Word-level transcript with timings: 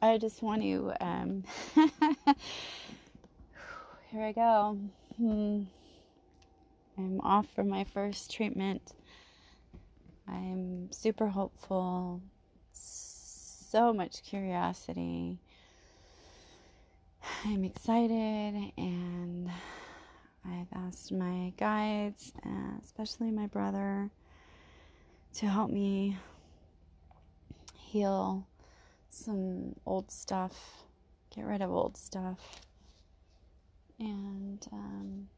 I 0.00 0.16
just 0.18 0.42
want 0.42 0.62
to. 0.62 0.92
Um, 1.00 1.44
here 4.10 4.22
I 4.22 4.32
go. 4.32 4.78
Hmm. 5.16 5.62
I'm 6.96 7.20
off 7.20 7.46
for 7.54 7.64
my 7.64 7.84
first 7.84 8.30
treatment. 8.32 8.92
I'm 10.28 10.92
super 10.92 11.28
hopeful, 11.28 12.20
so 12.72 13.92
much 13.92 14.22
curiosity. 14.22 15.38
I'm 17.44 17.64
excited, 17.64 18.72
and 18.76 19.50
I've 20.44 20.66
asked 20.74 21.12
my 21.12 21.52
guides, 21.56 22.32
uh, 22.44 22.78
especially 22.84 23.30
my 23.30 23.46
brother, 23.46 24.10
to 25.34 25.46
help 25.46 25.70
me 25.70 26.18
heal 27.74 28.46
some 29.10 29.74
old 29.86 30.10
stuff, 30.10 30.84
get 31.34 31.44
rid 31.44 31.62
of 31.62 31.70
old 31.70 31.96
stuff, 31.96 32.62
and 33.98 34.66
um, 34.72 35.28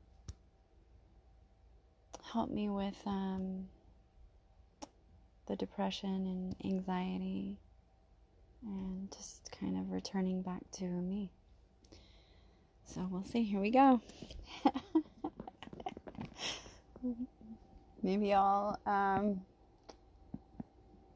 help 2.32 2.50
me 2.50 2.68
with 2.68 3.00
um, 3.06 3.68
the 5.46 5.56
depression 5.56 6.26
and 6.26 6.56
anxiety 6.64 7.58
and 8.62 9.10
just 9.16 9.50
kind 9.58 9.76
of 9.78 9.90
returning 9.90 10.42
back 10.42 10.62
to 10.72 10.84
me. 10.84 11.30
So 12.84 13.06
we'll 13.10 13.24
see. 13.24 13.44
Here 13.44 13.60
we 13.60 13.70
go. 13.70 14.00
Maybe 18.02 18.34
I'll 18.34 18.78
um, 18.86 19.42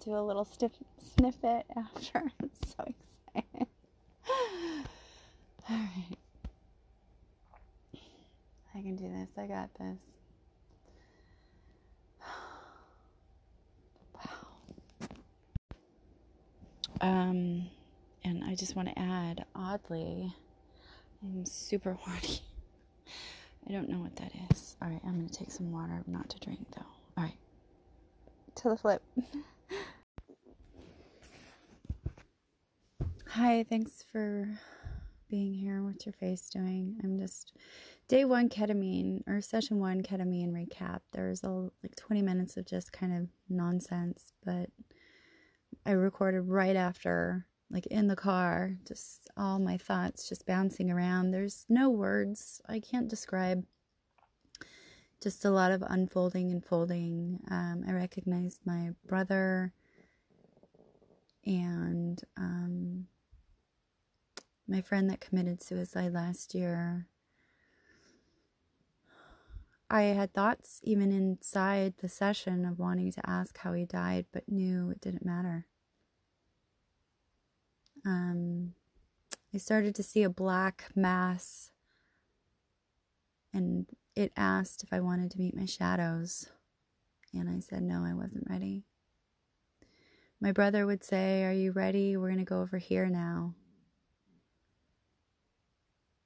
do 0.05 0.17
a 0.17 0.21
little 0.21 0.45
stiff 0.45 0.73
snippet 1.17 1.65
after. 1.77 2.19
I'm 2.41 2.51
so 2.67 2.85
excited. 2.85 3.67
All 5.69 5.77
right. 5.77 6.19
I 8.74 8.83
can 8.83 8.96
do 8.96 9.09
this. 9.09 9.30
I 9.38 9.46
got 9.46 9.71
this. 9.74 9.99
Wow. 14.15 14.30
Um, 17.01 17.66
and 18.24 18.45
I 18.45 18.55
just 18.55 18.77
want 18.77 18.89
to 18.89 18.99
add, 18.99 19.45
oddly, 19.55 20.33
I'm 21.23 21.45
super 21.46 21.93
horny. 22.01 22.41
I 23.68 23.73
don't 23.73 23.89
know 23.89 23.99
what 23.99 24.16
that 24.16 24.33
is. 24.51 24.77
All 24.83 24.89
right, 24.89 25.01
I'm 25.05 25.16
going 25.16 25.29
to 25.29 25.35
take 25.35 25.51
some 25.51 25.73
water, 25.73 26.02
not 26.07 26.29
to 26.30 26.39
drink 26.41 26.66
though. 26.77 26.87
All 27.16 27.24
right, 27.24 27.37
to 28.57 28.68
the 28.68 28.77
flip. 28.77 29.02
Hi, 33.37 33.65
thanks 33.68 34.04
for 34.13 34.49
being 35.29 35.54
here. 35.54 35.82
What's 35.82 36.07
your 36.07 36.13
face 36.13 36.49
doing? 36.49 37.01
I'm 37.02 37.18
just 37.18 37.52
day 38.07 38.24
one 38.24 38.49
ketamine 38.49 39.23
or 39.27 39.40
session 39.40 39.80
one 39.80 40.02
ketamine 40.02 40.52
recap. 40.52 41.01
There's 41.10 41.43
a 41.43 41.49
like 41.51 41.96
20 41.96 42.23
minutes 42.23 42.57
of 42.57 42.65
just 42.65 42.93
kind 42.93 43.12
of 43.12 43.27
nonsense, 43.49 44.32
but 44.45 44.71
I 45.85 45.90
recorded 45.90 46.43
right 46.43 46.77
after, 46.77 47.45
like 47.73 47.87
in 47.87 48.07
the 48.07 48.15
car, 48.15 48.77
just 48.87 49.29
all 49.37 49.59
my 49.59 49.79
thoughts 49.79 50.29
just 50.29 50.46
bouncing 50.46 50.88
around. 50.88 51.32
There's 51.32 51.66
no 51.68 51.90
words. 51.90 52.60
I 52.68 52.79
can't 52.79 53.09
describe. 53.09 53.65
Just 55.21 55.45
a 55.45 55.51
lot 55.51 55.73
of 55.73 55.82
unfolding 55.82 56.52
and 56.52 56.65
folding. 56.65 57.40
Um, 57.51 57.82
I 57.88 57.95
recognized 57.95 58.60
my 58.65 58.90
brother 59.09 59.73
and 61.45 62.23
um, 62.37 63.07
my 64.66 64.81
friend 64.81 65.09
that 65.10 65.20
committed 65.20 65.62
suicide 65.62 66.12
last 66.12 66.54
year. 66.54 67.06
I 69.91 70.03
had 70.03 70.32
thoughts 70.32 70.81
even 70.83 71.12
inside 71.12 71.94
the 71.99 72.09
session 72.09 72.65
of 72.65 72.78
wanting 72.78 73.12
to 73.12 73.31
ask 73.31 73.59
how 73.59 73.75
he 73.75 73.84
died, 73.84 74.27
but 74.33 74.49
knew 74.49 74.91
it 74.91 75.00
didn't 75.00 75.25
matter 75.25 75.66
um, 78.05 78.75
I 79.53 79.59
started 79.59 79.94
to 79.97 80.03
see 80.03 80.22
a 80.22 80.31
black 80.31 80.91
mass, 80.94 81.71
and 83.53 83.87
it 84.15 84.33
asked 84.37 84.83
if 84.83 84.93
I 84.93 85.00
wanted 85.00 85.31
to 85.33 85.39
meet 85.39 85.56
my 85.56 85.65
shadows. 85.65 86.49
And 87.33 87.49
I 87.49 87.60
said, 87.60 87.83
no, 87.83 88.05
I 88.05 88.15
wasn't 88.15 88.49
ready. 88.49 88.84
My 90.41 90.53
brother 90.53 90.87
would 90.87 91.03
say, 91.03 91.44
Are 91.44 91.53
you 91.53 91.72
ready? 91.72 92.16
We're 92.16 92.28
going 92.28 92.39
to 92.39 92.44
go 92.44 92.60
over 92.60 92.78
here 92.78 93.06
now. 93.06 93.55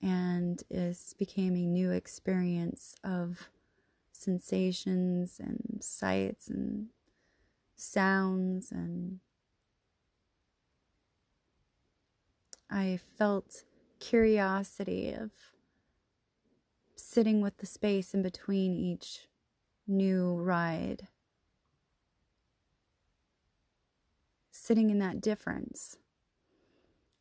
And 0.00 0.62
it 0.70 0.96
became 1.18 1.56
a 1.56 1.66
new 1.66 1.90
experience 1.90 2.94
of 3.02 3.48
sensations 4.12 5.40
and 5.40 5.78
sights 5.80 6.48
and 6.48 6.88
sounds 7.76 8.72
and 8.72 9.20
I 12.70 12.98
felt 13.18 13.64
curiosity 13.98 15.12
of 15.12 15.30
sitting 16.96 17.40
with 17.40 17.56
the 17.58 17.66
space 17.66 18.12
in 18.12 18.22
between 18.22 18.74
each 18.74 19.28
new 19.86 20.34
ride. 20.34 21.08
Sitting 24.50 24.90
in 24.90 24.98
that 24.98 25.20
difference. 25.20 25.96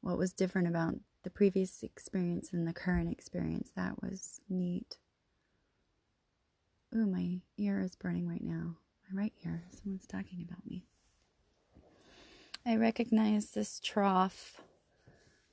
What 0.02 0.18
was 0.18 0.34
different 0.34 0.68
about 0.68 0.96
the 1.28 1.32
previous 1.32 1.84
experience 1.84 2.54
and 2.54 2.66
the 2.66 2.72
current 2.72 3.12
experience? 3.12 3.70
That 3.76 4.02
was 4.02 4.40
neat. 4.48 4.96
Ooh, 6.96 7.06
my 7.06 7.42
ear 7.58 7.82
is 7.82 7.98
burning 7.98 8.30
right 8.30 8.42
now. 8.42 8.78
My 9.12 9.24
right 9.24 9.34
ear. 9.46 9.62
Someone's 9.74 10.08
talking 10.08 10.48
about 10.48 10.66
me. 10.66 10.86
I 12.66 12.78
recognize 12.78 13.52
this 13.52 13.82
trough 13.82 14.62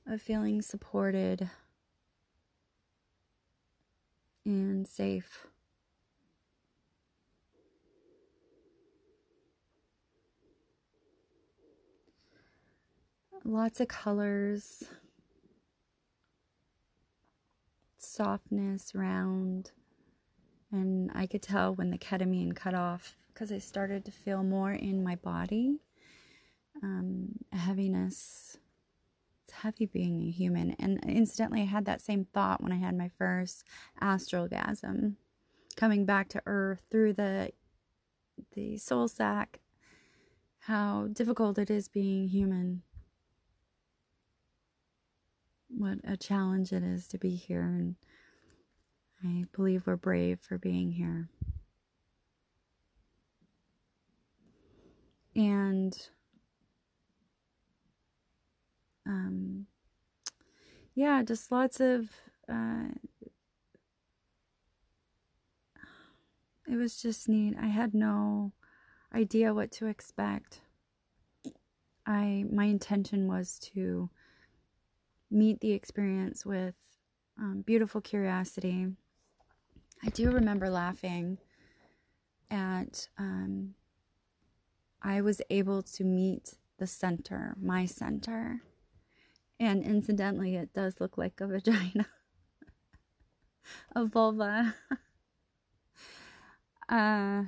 of 0.07 0.23
feeling 0.23 0.63
supported 0.63 1.51
and 4.45 4.87
safe. 4.87 5.49
Lots 13.45 13.81
of 13.81 13.89
colors, 13.89 14.85
softness, 18.15 18.95
round, 18.95 19.73
and 20.71 21.11
I 21.15 21.27
could 21.27 21.43
tell 21.43 21.75
when 21.75 21.91
the 21.91 21.99
ketamine 21.99 22.55
cut 22.55 22.75
off 22.75 23.17
because 23.33 23.51
I 23.53 23.59
started 23.59 24.05
to 24.05 24.13
feel 24.13 24.43
more 24.43 24.73
in 24.73 25.03
my 25.03 25.17
body, 25.17 25.81
um, 26.83 27.37
heaviness, 27.53 28.59
It's 29.45 29.53
heavy 29.53 29.87
being 29.87 30.21
a 30.23 30.31
human. 30.31 30.73
And 30.79 31.05
incidentally, 31.05 31.63
I 31.63 31.67
had 31.67 31.85
that 31.87 32.01
same 32.01 32.27
thought 32.33 32.63
when 32.63 32.73
I 32.73 32.77
had 32.77 32.97
my 32.97 33.09
first 33.09 33.65
astralgasm, 34.01 35.17
coming 35.77 36.07
back 36.07 36.29
to 36.31 36.43
Earth 36.47 36.83
through 36.91 37.15
the 37.15 37.51
the 38.53 38.79
soul 38.79 39.09
sack. 39.09 39.61
How 40.61 41.09
difficult 41.13 41.59
it 41.59 41.71
is 41.71 41.89
being 41.89 42.29
human. 42.29 42.83
What 45.77 45.99
a 46.05 46.17
challenge 46.17 46.73
it 46.73 46.85
is 46.85 47.09
to 47.09 47.19
be 47.19 47.35
here, 47.35 47.63
and 47.63 47.97
I 49.25 49.45
believe 49.55 49.87
we're 49.87 49.97
brave 49.97 50.39
for 50.41 50.57
being 50.57 50.93
here. 50.93 51.29
And 55.35 55.97
um, 59.05 59.67
yeah, 60.95 61.23
just 61.25 61.51
lots 61.51 61.81
of. 61.81 62.11
Uh, 62.49 62.91
it 66.69 66.77
was 66.77 67.03
just 67.03 67.29
neat. 67.29 67.57
I 67.61 67.67
had 67.67 67.95
no 67.95 68.53
idea 69.13 69.53
what 69.53 69.73
to 69.73 69.87
expect. 69.87 70.61
I 72.07 72.45
my 72.49 72.67
intention 72.67 73.27
was 73.27 73.59
to 73.75 74.11
meet 75.35 75.61
the 75.61 75.73
experience 75.73 76.47
with 76.47 76.75
um, 77.39 77.63
beautiful 77.67 78.01
curiosity. 78.01 78.87
I 80.03 80.09
do 80.11 80.31
remember 80.31 80.71
laughing 80.71 81.39
at. 82.51 83.09
Um, 83.19 83.75
I 85.07 85.21
was 85.21 85.43
able 85.51 85.83
to 85.83 86.03
meet 86.03 86.55
the 86.79 86.87
center, 86.87 87.55
my 87.61 87.85
center. 87.85 88.63
And 89.61 89.85
incidentally, 89.85 90.57
it 90.57 90.73
does 90.73 90.99
look 90.99 91.19
like 91.19 91.41
a 91.41 91.47
vagina, 91.49 92.07
a 93.95 94.07
vulva. 94.07 94.75
uh, 96.89 97.45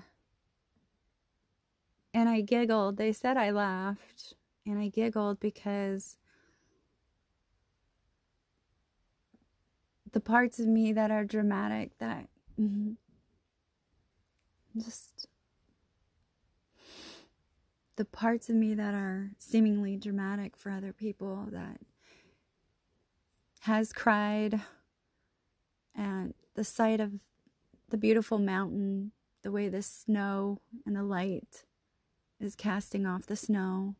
and 2.12 2.29
I 2.29 2.43
giggled. 2.43 2.99
They 2.99 3.12
said 3.12 3.38
I 3.38 3.50
laughed, 3.50 4.35
and 4.67 4.79
I 4.79 4.88
giggled 4.88 5.41
because 5.41 6.19
the 10.17 10.21
parts 10.21 10.59
of 10.59 10.67
me 10.67 10.95
that 10.95 11.11
are 11.11 11.27
dramatic 11.27 11.99
that 11.99 12.27
mm-hmm, 12.59 12.93
just 14.83 15.29
the 17.97 18.05
parts 18.07 18.49
of 18.49 18.57
me 18.57 18.73
that 18.73 18.95
are 18.95 19.33
seemingly 19.39 19.95
dramatic 19.95 20.57
for 20.57 20.71
other 20.71 20.95
people 20.95 21.49
that 21.53 21.81
has 23.61 23.93
cried 23.93 24.63
at 25.95 26.29
the 26.55 26.65
sight 26.65 26.99
of 26.99 27.21
the 27.91 27.99
beautiful 27.99 28.39
mountain, 28.39 29.12
the 29.43 29.53
way 29.53 29.69
the 29.69 29.83
snow 29.83 30.62
and 30.87 30.97
the 30.97 31.03
light 31.03 31.65
is 32.41 32.55
casting 32.55 33.05
off 33.05 33.27
the 33.27 33.37
snow, 33.37 33.97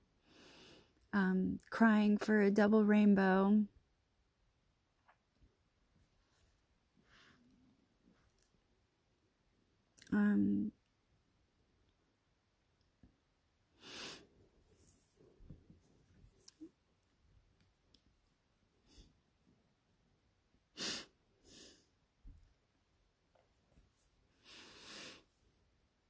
um, 1.12 1.59
crying 1.69 2.17
for 2.17 2.41
a 2.41 2.51
double 2.51 2.85
rainbow. 2.85 3.67
Um, 10.17 10.73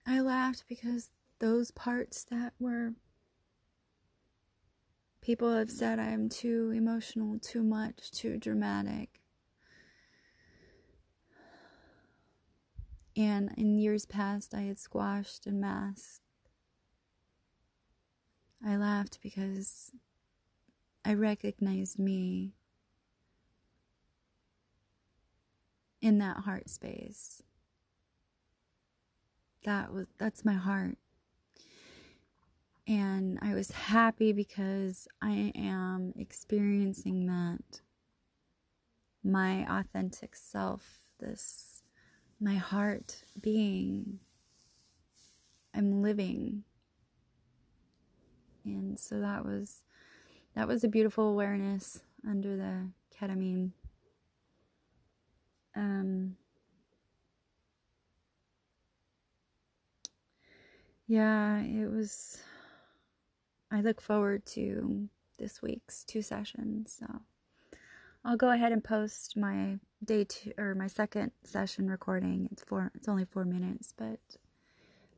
I 0.06 0.20
laughed 0.20 0.62
because 0.68 1.10
those 1.40 1.72
parts 1.72 2.22
that 2.30 2.52
were 2.60 2.92
people 5.20 5.52
have 5.52 5.68
said 5.68 5.98
I 5.98 6.10
am 6.10 6.28
too 6.28 6.70
emotional, 6.70 7.40
too 7.40 7.64
much, 7.64 8.12
too 8.12 8.38
dramatic. 8.38 9.20
And 13.16 13.50
in 13.56 13.78
years 13.78 14.04
past, 14.04 14.54
I 14.54 14.62
had 14.62 14.78
squashed 14.78 15.46
and 15.46 15.60
masked. 15.60 16.20
I 18.64 18.76
laughed 18.76 19.20
because 19.22 19.90
I 21.04 21.14
recognized 21.14 21.98
me 21.98 22.54
in 26.02 26.18
that 26.18 26.38
heart 26.38 26.68
space. 26.68 27.42
That 29.64 29.92
was 29.92 30.06
that's 30.18 30.44
my 30.44 30.54
heart. 30.54 30.98
And 32.88 33.38
i 33.42 33.52
was 33.52 33.72
happy 33.72 34.32
because 34.32 35.08
i 35.20 35.52
am 35.56 36.12
experiencing 36.16 37.26
that. 37.26 37.80
My 39.24 39.66
authentic 39.68 40.36
self 40.36 41.08
this 41.18 41.82
my 42.40 42.56
heart 42.56 43.22
being 43.40 44.18
i'm 45.74 46.02
living 46.02 46.62
and 48.64 48.98
so 48.98 49.20
that 49.20 49.44
was 49.44 49.82
that 50.54 50.68
was 50.68 50.84
a 50.84 50.88
beautiful 50.88 51.28
awareness 51.28 52.00
under 52.28 52.56
the 52.56 52.88
ketamine 53.18 53.70
um 55.76 56.36
yeah, 61.06 61.60
it 61.60 61.90
was. 61.90 62.38
I 63.70 63.80
look 63.80 64.00
forward 64.00 64.46
to 64.46 65.08
this 65.38 65.60
week's 65.62 66.04
two 66.04 66.22
sessions. 66.22 66.96
So 66.98 67.06
I'll 68.26 68.36
go 68.36 68.50
ahead 68.50 68.72
and 68.72 68.82
post 68.82 69.36
my 69.36 69.78
day 70.04 70.24
two 70.24 70.50
or 70.58 70.74
my 70.74 70.88
second 70.88 71.30
session 71.44 71.88
recording. 71.88 72.48
It's 72.50 72.64
four. 72.64 72.90
It's 72.96 73.06
only 73.06 73.24
four 73.24 73.44
minutes, 73.44 73.94
but 73.96 74.18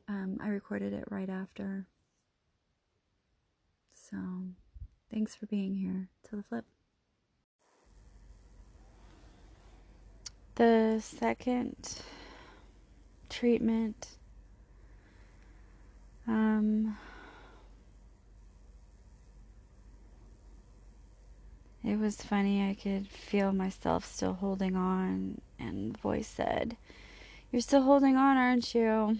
um, 0.07 0.37
I 0.39 0.49
recorded 0.49 0.93
it 0.93 1.05
right 1.09 1.27
after. 1.27 1.87
So 3.95 4.17
thanks 5.11 5.33
for 5.33 5.47
being 5.47 5.73
here. 5.73 6.09
To 6.29 6.35
the 6.35 6.43
flip. 6.43 6.65
The 10.53 10.99
second 11.03 12.03
treatment 13.27 14.07
um, 16.27 16.95
it 21.89 21.97
was 21.97 22.21
funny. 22.21 22.69
I 22.69 22.75
could 22.75 23.07
feel 23.07 23.51
myself 23.51 24.05
still 24.05 24.33
holding 24.33 24.75
on, 24.75 25.41
and 25.57 25.93
the 25.93 25.97
voice 25.97 26.27
said, 26.27 26.77
You're 27.51 27.63
still 27.63 27.81
holding 27.81 28.15
on, 28.15 28.37
aren't 28.37 28.75
you? 28.75 29.17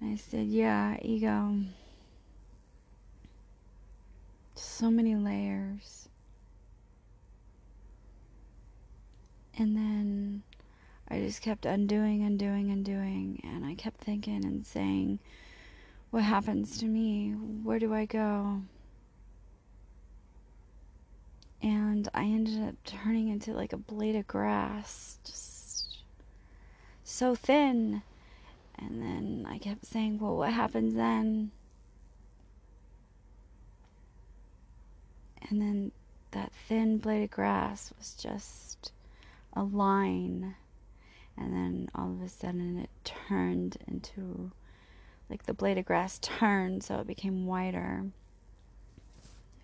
And 0.00 0.12
I 0.12 0.16
said, 0.16 0.46
Yeah, 0.46 0.96
ego. 1.02 1.56
So 4.54 4.88
many 4.88 5.16
layers. 5.16 6.08
And 9.58 9.76
then 9.76 10.42
I 11.08 11.20
just 11.20 11.42
kept 11.42 11.66
undoing, 11.66 12.22
undoing, 12.22 12.70
undoing, 12.70 13.40
and 13.42 13.66
I 13.66 13.74
kept 13.74 14.00
thinking 14.00 14.44
and 14.44 14.64
saying, 14.64 15.18
What 16.10 16.22
happens 16.22 16.78
to 16.78 16.86
me? 16.86 17.32
Where 17.32 17.80
do 17.80 17.92
I 17.92 18.04
go? 18.04 18.62
And 21.62 22.08
I 22.12 22.24
ended 22.24 22.62
up 22.62 22.74
turning 22.84 23.28
into 23.28 23.52
like 23.52 23.72
a 23.72 23.76
blade 23.76 24.16
of 24.16 24.26
grass, 24.26 25.18
just 25.24 25.98
so 27.04 27.34
thin. 27.34 28.02
And 28.76 29.00
then 29.00 29.46
I 29.48 29.58
kept 29.58 29.86
saying, 29.86 30.18
Well, 30.18 30.36
what 30.36 30.52
happens 30.52 30.94
then? 30.94 31.52
And 35.48 35.60
then 35.60 35.92
that 36.32 36.52
thin 36.66 36.98
blade 36.98 37.24
of 37.24 37.30
grass 37.30 37.92
was 37.98 38.14
just 38.14 38.92
a 39.52 39.62
line 39.62 40.54
and 41.36 41.52
then 41.52 41.88
all 41.94 42.10
of 42.12 42.22
a 42.22 42.28
sudden 42.28 42.78
it 42.78 42.90
turned 43.04 43.76
into 43.86 44.50
like 45.30 45.44
the 45.44 45.54
blade 45.54 45.78
of 45.78 45.84
grass 45.84 46.18
turned 46.20 46.82
so 46.82 46.96
it 46.96 47.06
became 47.06 47.46
wider. 47.46 48.04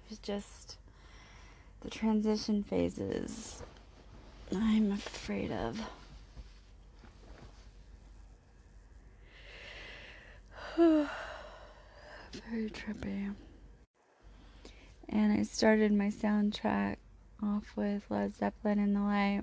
it 0.05 0.11
was 0.11 0.19
just 0.19 0.68
the 1.81 1.91
transition 1.91 2.63
phases 2.63 3.63
i'm 4.55 4.93
afraid 4.93 5.53
of. 5.53 5.81
Very 10.77 12.70
trippy. 12.70 13.35
And 15.08 15.32
i 15.32 15.43
started 15.43 15.93
my 15.93 16.06
soundtrack 16.08 16.97
off 17.43 17.73
with 17.77 18.05
led 18.11 18.35
zeppelin 18.35 18.79
in 18.79 18.94
the 18.94 19.01
light. 19.01 19.43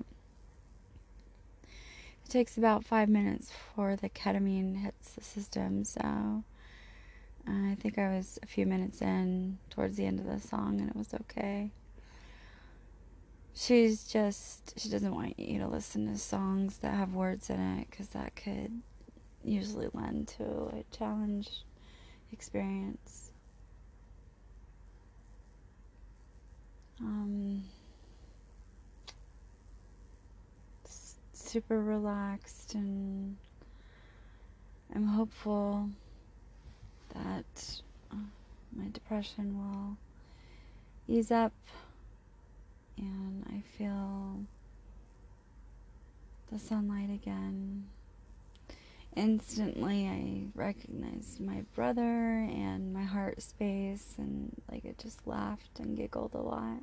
It 2.24 2.30
takes 2.30 2.56
about 2.58 2.84
five 2.84 3.08
minutes 3.08 3.50
before 3.50 3.96
the 3.96 4.08
ketamine 4.08 4.82
hits 4.82 5.12
the 5.12 5.22
system, 5.22 5.84
so 5.84 6.00
uh, 6.00 6.42
I 7.46 7.76
think 7.78 7.98
I 7.98 8.16
was 8.16 8.38
a 8.42 8.46
few 8.46 8.66
minutes 8.66 9.00
in 9.00 9.58
towards 9.70 9.96
the 9.96 10.06
end 10.06 10.18
of 10.18 10.26
the 10.26 10.40
song 10.40 10.80
and 10.80 10.90
it 10.90 10.96
was 10.96 11.14
okay. 11.14 11.70
She's 13.58 14.04
just, 14.04 14.78
she 14.78 14.90
doesn't 14.90 15.14
want 15.14 15.38
you 15.40 15.58
to 15.60 15.66
listen 15.66 16.12
to 16.12 16.18
songs 16.18 16.76
that 16.78 16.92
have 16.92 17.14
words 17.14 17.48
in 17.48 17.58
it 17.58 17.88
because 17.90 18.08
that 18.08 18.36
could 18.36 18.82
usually 19.42 19.88
lend 19.94 20.28
to 20.28 20.44
a 20.44 20.84
challenge 20.94 21.64
experience. 22.32 23.30
Um, 27.00 27.64
super 31.32 31.82
relaxed 31.82 32.74
and 32.74 33.38
I'm 34.94 35.06
hopeful 35.06 35.88
that 37.14 37.80
uh, 38.12 38.16
my 38.74 38.88
depression 38.92 39.56
will 39.56 39.96
ease 41.08 41.30
up 41.30 41.54
and 42.98 43.44
I 43.48 43.62
feel 43.76 44.40
the 46.50 46.58
sunlight 46.58 47.10
again. 47.10 47.86
Instantly, 49.14 50.06
I 50.06 50.42
recognized 50.54 51.40
my 51.40 51.64
brother 51.74 52.02
and 52.02 52.92
my 52.92 53.04
heart 53.04 53.40
space, 53.40 54.14
and 54.18 54.60
like 54.70 54.84
it 54.84 54.98
just 54.98 55.26
laughed 55.26 55.80
and 55.80 55.96
giggled 55.96 56.34
a 56.34 56.40
lot. 56.40 56.82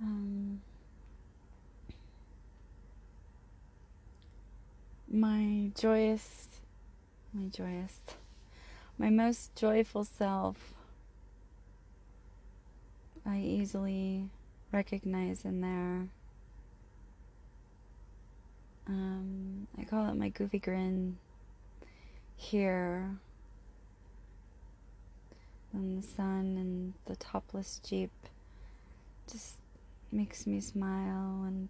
Um, 0.00 0.60
my 5.10 5.70
joyous, 5.78 6.48
my 7.34 7.48
joyous, 7.48 8.00
my 8.96 9.10
most 9.10 9.54
joyful 9.56 10.04
self, 10.04 10.74
I 13.26 13.38
easily 13.38 14.28
recognize 14.72 15.44
in 15.44 15.60
there. 15.60 16.08
Um, 18.88 19.66
I 19.78 19.84
call 19.84 20.08
it 20.08 20.14
my 20.14 20.30
goofy 20.30 20.58
grin 20.58 21.18
here. 22.36 23.10
And 25.72 26.02
the 26.02 26.06
sun 26.06 26.56
and 26.56 26.94
the 27.04 27.14
topless 27.16 27.80
Jeep 27.86 28.10
just 29.30 29.54
makes 30.10 30.44
me 30.44 30.60
smile, 30.60 31.44
and 31.46 31.68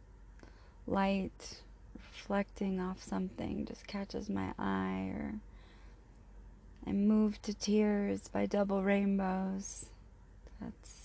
light 0.86 1.60
reflecting 1.94 2.80
off 2.80 3.02
something 3.02 3.66
just 3.66 3.86
catches 3.86 4.30
my 4.30 4.54
eye, 4.58 5.12
or 5.14 5.34
I'm 6.86 7.06
moved 7.06 7.42
to 7.42 7.52
tears 7.52 8.28
by 8.28 8.46
double 8.46 8.82
rainbows. 8.82 9.86
That's, 10.60 10.99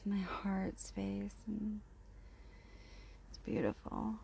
that's 0.00 0.06
my 0.06 0.22
heart 0.22 0.78
space, 0.78 1.34
and 1.46 1.80
it's 3.28 3.38
beautiful. 3.38 4.14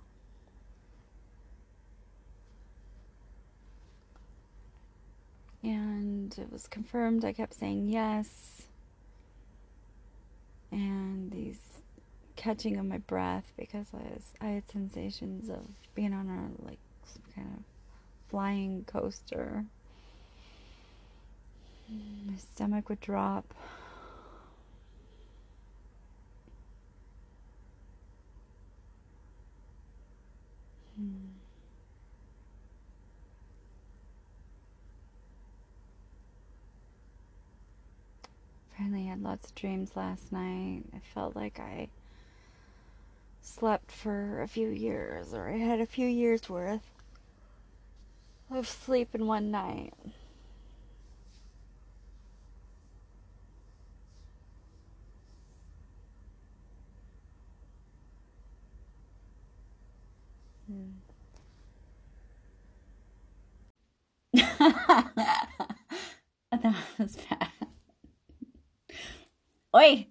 And 5.63 6.37
it 6.39 6.53
was 6.53 6.69
confirmed. 6.69 7.25
I 7.25 7.33
kept 7.33 7.55
saying 7.55 7.89
yes. 7.89 8.63
And 10.71 11.33
these 11.33 11.59
catching 12.37 12.77
of 12.77 12.85
my 12.85 12.99
breath 12.99 13.53
because 13.57 13.87
I, 13.93 14.13
was, 14.13 14.23
I 14.41 14.47
had 14.47 14.71
sensations 14.71 15.49
of 15.49 15.67
being 15.95 16.13
on 16.13 16.29
a 16.29 16.65
like 16.65 16.79
some 17.07 17.23
kind 17.35 17.49
of 17.57 17.63
flying 18.29 18.85
coaster. 18.87 19.65
My 21.89 22.37
stomach 22.37 22.89
would 22.89 23.01
drop. 23.01 23.53
Apparently, 38.77 39.07
I 39.07 39.11
had 39.13 39.23
lots 39.23 39.49
of 39.49 39.55
dreams 39.55 39.97
last 39.97 40.31
night. 40.31 40.83
I 40.95 40.99
felt 41.15 41.35
like 41.35 41.59
I 41.59 41.89
slept 43.41 43.91
for 43.91 44.43
a 44.43 44.49
few 44.49 44.69
years, 44.69 45.33
or 45.33 45.49
I 45.49 45.57
had 45.57 45.81
a 45.81 45.87
few 45.87 46.07
years 46.07 46.51
worth 46.51 46.91
of 48.51 48.69
sleep 48.69 49.15
in 49.15 49.27
one 49.27 49.51
night. 49.51 49.95
Hmm. 60.67 60.91
that 66.51 66.77
was 66.99 67.17
bad. 67.17 67.36
Oi! 69.77 70.09